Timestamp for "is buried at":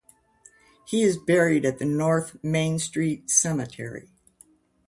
1.03-1.77